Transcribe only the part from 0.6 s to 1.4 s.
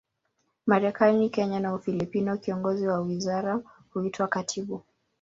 Marekani,